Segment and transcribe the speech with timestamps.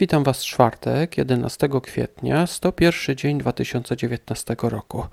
[0.00, 5.04] Witam Was czwartek, 11 kwietnia, 101 dzień 2019 roku.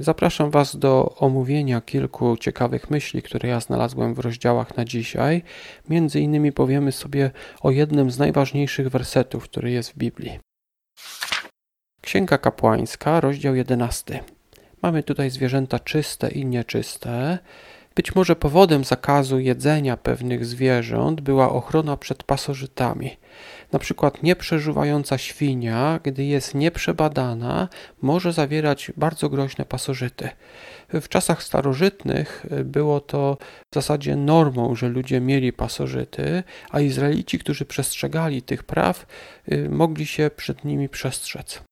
[0.00, 5.42] Zapraszam Was do omówienia kilku ciekawych myśli, które ja znalazłem w rozdziałach na dzisiaj.
[5.88, 10.38] Między innymi powiemy sobie o jednym z najważniejszych wersetów, który jest w Biblii.
[12.00, 14.24] Księga Kapłańska, rozdział 11.
[14.82, 17.38] Mamy tutaj zwierzęta czyste i nieczyste.
[18.00, 23.16] Być może powodem zakazu jedzenia pewnych zwierząt była ochrona przed pasożytami.
[23.72, 27.68] Na przykład nieprzeżuwająca świnia, gdy jest nieprzebadana,
[28.02, 30.28] może zawierać bardzo groźne pasożyty.
[30.88, 33.36] W czasach starożytnych było to
[33.72, 39.06] w zasadzie normą, że ludzie mieli pasożyty, a Izraelici, którzy przestrzegali tych praw,
[39.52, 41.69] y, mogli się przed nimi przestrzec.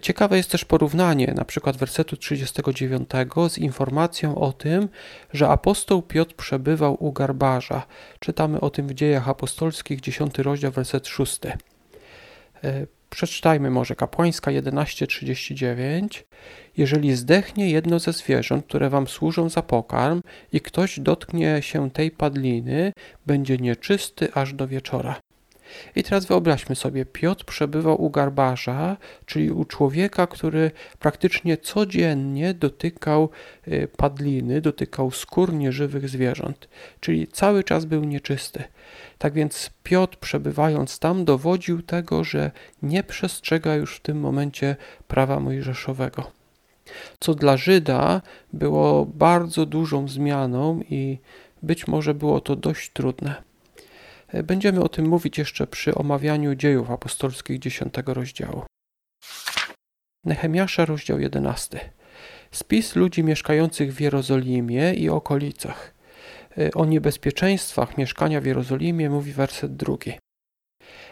[0.00, 3.10] Ciekawe jest też porównanie na przykład wersetu 39
[3.48, 4.88] z informacją o tym,
[5.32, 7.86] że apostoł Piotr przebywał u garbarza.
[8.18, 11.40] Czytamy o tym w dziejach apostolskich, 10 rozdział, werset 6.
[12.64, 16.24] E, przeczytajmy może kapłańska 11:39.
[16.76, 20.20] Jeżeli zdechnie jedno ze zwierząt, które wam służą za pokarm,
[20.52, 22.92] i ktoś dotknie się tej padliny,
[23.26, 25.20] będzie nieczysty aż do wieczora.
[25.96, 33.30] I teraz wyobraźmy sobie, Piotr przebywał u garbarza, czyli u człowieka, który praktycznie codziennie dotykał
[33.68, 36.68] y, padliny, dotykał skór nieżywych zwierząt,
[37.00, 38.64] czyli cały czas był nieczysty.
[39.18, 42.50] Tak więc Piotr, przebywając tam, dowodził tego, że
[42.82, 44.76] nie przestrzega już w tym momencie
[45.08, 46.30] prawa mojżeszowego.
[47.20, 48.22] Co dla Żyda
[48.52, 51.18] było bardzo dużą zmianą i
[51.62, 53.47] być może było to dość trudne.
[54.32, 58.62] Będziemy o tym mówić jeszcze przy omawianiu dziejów apostolskich 10 rozdziału.
[60.24, 61.92] Nehemiasza, rozdział 11.
[62.50, 65.94] Spis ludzi mieszkających w Jerozolimie i okolicach.
[66.74, 70.18] O niebezpieczeństwach mieszkania w Jerozolimie mówi werset drugi.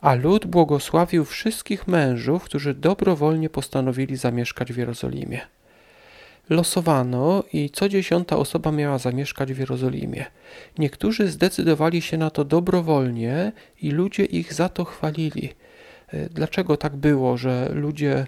[0.00, 5.40] A lud błogosławił wszystkich mężów, którzy dobrowolnie postanowili zamieszkać w Jerozolimie
[6.50, 10.24] losowano i co dziesiąta osoba miała zamieszkać w Jerozolimie.
[10.78, 13.52] Niektórzy zdecydowali się na to dobrowolnie
[13.82, 15.54] i ludzie ich za to chwalili.
[16.08, 18.26] E, dlaczego tak było, że ludzie,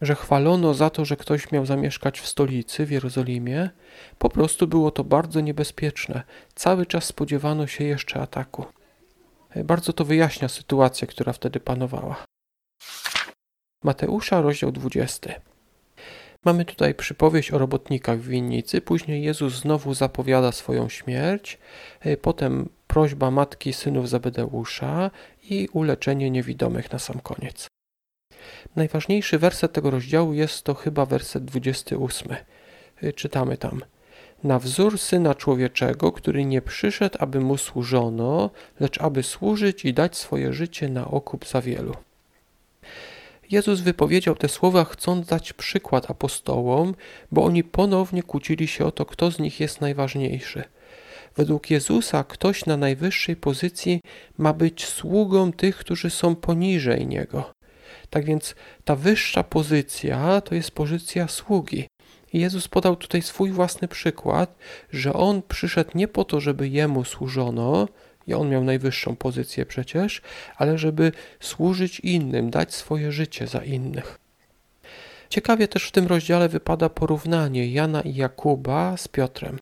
[0.00, 3.70] że chwalono za to, że ktoś miał zamieszkać w stolicy, w Jerozolimie?
[4.18, 6.22] Po prostu było to bardzo niebezpieczne.
[6.54, 8.64] Cały czas spodziewano się jeszcze ataku.
[9.50, 12.24] E, bardzo to wyjaśnia sytuację, która wtedy panowała.
[13.84, 15.51] Mateusza, rozdział 20.
[16.44, 18.80] Mamy tutaj przypowieść o robotnikach w winnicy.
[18.80, 21.58] Później Jezus znowu zapowiada swoją śmierć.
[22.00, 25.10] E, potem prośba matki synów Zebedeusza
[25.50, 27.66] i uleczenie niewidomych na sam koniec.
[28.76, 32.36] Najważniejszy werset tego rozdziału jest to chyba werset 28.
[33.02, 33.80] E, czytamy tam.
[34.44, 40.16] Na wzór syna człowieczego, który nie przyszedł, aby mu służono, lecz aby służyć i dać
[40.16, 41.94] swoje życie na okup za wielu.
[43.52, 46.94] Jezus wypowiedział te słowa, chcąc dać przykład apostołom,
[47.32, 50.64] bo oni ponownie kłócili się o to, kto z nich jest najważniejszy.
[51.36, 54.00] Według Jezusa ktoś na najwyższej pozycji
[54.38, 57.52] ma być sługą tych, którzy są poniżej niego.
[58.10, 58.54] Tak więc
[58.84, 61.88] ta wyższa pozycja to jest pozycja sługi.
[62.32, 64.58] Jezus podał tutaj swój własny przykład,
[64.90, 67.88] że on przyszedł nie po to, żeby jemu służono,
[68.26, 70.22] i on miał najwyższą pozycję przecież,
[70.56, 74.18] ale żeby służyć innym, dać swoje życie za innych.
[75.28, 79.58] Ciekawie też w tym rozdziale wypada porównanie Jana i Jakuba z Piotrem.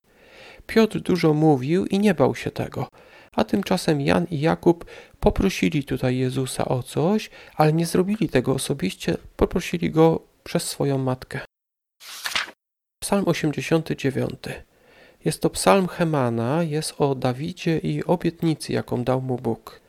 [0.67, 2.89] Piotr dużo mówił i nie bał się tego,
[3.37, 4.85] a tymczasem Jan i Jakub
[5.21, 11.41] poprosili tutaj Jezusa o coś, ale nie zrobili tego osobiście, poprosili go przez swoją matkę.
[13.03, 14.31] Psalm 89.
[15.25, 19.81] Jest to psalm Hemana, jest o Dawidzie i obietnicy, jaką dał mu Bóg.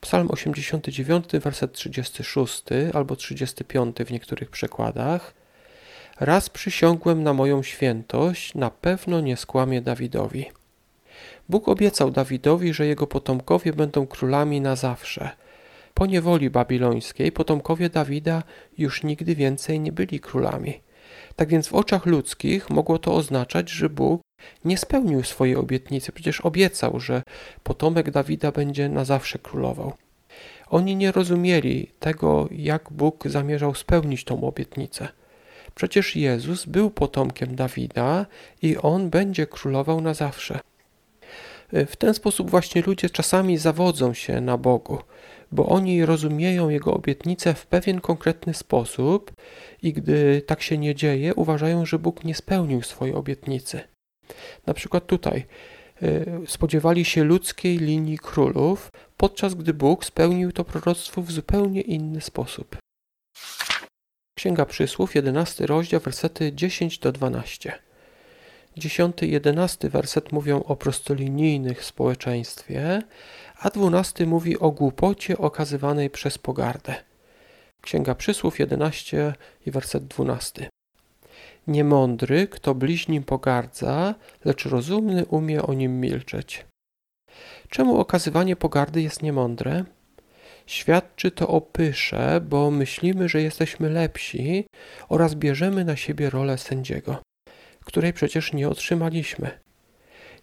[0.00, 5.34] Psalm 89, werset 36 albo 35 w niektórych przekładach.
[6.20, 10.46] Raz przysiągłem na moją świętość, na pewno nie skłamię Dawidowi.
[11.48, 15.30] Bóg obiecał Dawidowi, że jego potomkowie będą królami na zawsze.
[15.94, 18.42] Po niewoli babilońskiej potomkowie Dawida
[18.78, 20.80] już nigdy więcej nie byli królami.
[21.36, 24.20] Tak więc w oczach ludzkich mogło to oznaczać, że Bóg
[24.64, 26.12] nie spełnił swojej obietnicy.
[26.12, 27.22] Przecież obiecał, że
[27.62, 29.92] potomek Dawida będzie na zawsze królował.
[30.70, 35.08] Oni nie rozumieli tego, jak Bóg zamierzał spełnić tą obietnicę.
[35.74, 38.26] Przecież Jezus był potomkiem Dawida
[38.62, 40.60] i on będzie królował na zawsze.
[41.72, 44.98] W ten sposób właśnie ludzie czasami zawodzą się na Bogu,
[45.52, 49.32] bo oni rozumieją Jego obietnicę w pewien konkretny sposób
[49.82, 53.80] i gdy tak się nie dzieje, uważają, że Bóg nie spełnił swojej obietnicy.
[54.66, 55.46] Na przykład tutaj
[56.46, 62.76] spodziewali się ludzkiej linii królów, podczas gdy Bóg spełnił to proroctwo w zupełnie inny sposób.
[64.38, 67.78] Księga Przysłów, 11 rozdział, wersety 10 do 12.
[68.76, 73.02] 10 11 werset mówią o prostolinijnych społeczeństwie,
[73.60, 76.94] a 12 mówi o głupocie okazywanej przez pogardę.
[77.82, 79.34] Księga Przysłów 11
[79.66, 80.68] i werset 12.
[81.68, 86.66] Niemądry, kto bliźnim pogardza, lecz rozumny umie o nim milczeć.
[87.68, 89.84] Czemu okazywanie pogardy jest niemądre?
[90.66, 94.66] Świadczy to o pysze, bo myślimy, że jesteśmy lepsi
[95.08, 97.16] oraz bierzemy na siebie rolę sędziego,
[97.84, 99.50] której przecież nie otrzymaliśmy.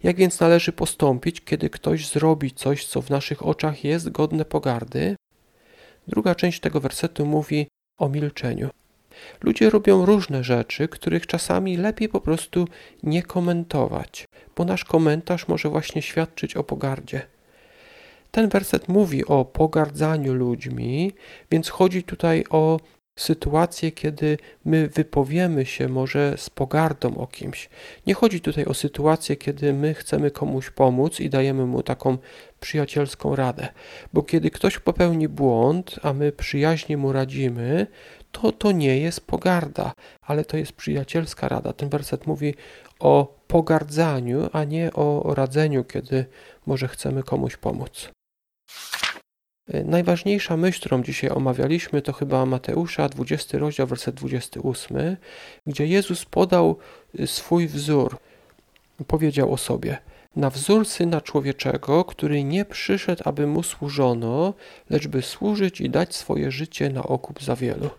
[0.02, 5.16] Jak więc należy postąpić, kiedy ktoś zrobi coś, co w naszych oczach jest godne pogardy?
[6.08, 7.68] Druga część tego wersetu mówi
[7.98, 8.70] o milczeniu.
[9.42, 12.68] Ludzie robią różne rzeczy, których czasami lepiej po prostu
[13.02, 14.24] nie komentować,
[14.56, 17.22] bo nasz komentarz może właśnie świadczyć o pogardzie.
[18.30, 21.12] Ten werset mówi o pogardzaniu ludźmi,
[21.50, 22.80] więc chodzi tutaj o
[23.18, 27.68] sytuację, kiedy my wypowiemy się może z pogardą o kimś.
[28.06, 32.18] Nie chodzi tutaj o sytuację, kiedy my chcemy komuś pomóc i dajemy mu taką
[32.60, 33.68] przyjacielską radę,
[34.12, 37.86] bo kiedy ktoś popełni błąd, a my przyjaźnie mu radzimy,
[38.40, 39.92] to to nie jest pogarda,
[40.22, 41.72] ale to jest przyjacielska rada.
[41.72, 42.54] Ten werset mówi
[43.00, 46.26] o pogardzaniu, a nie o radzeniu, kiedy
[46.66, 48.10] może chcemy komuś pomóc.
[49.84, 55.16] Najważniejsza myśl, którą dzisiaj omawialiśmy, to chyba Mateusza, 20 rozdział, werset 28,
[55.66, 56.76] gdzie Jezus podał
[57.26, 58.18] swój wzór.
[59.06, 59.98] Powiedział o sobie:
[60.36, 64.54] Na wzór syna człowieczego, który nie przyszedł, aby mu służono,
[64.90, 67.90] lecz by służyć i dać swoje życie na okup za wielu.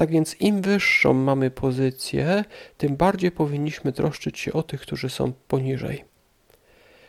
[0.00, 2.44] Tak więc im wyższą mamy pozycję,
[2.78, 6.04] tym bardziej powinniśmy troszczyć się o tych, którzy są poniżej.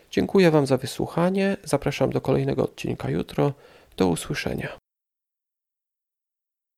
[0.09, 1.57] Dziękuję Wam za wysłuchanie.
[1.63, 3.53] Zapraszam do kolejnego odcinka jutro.
[3.97, 4.80] Do usłyszenia.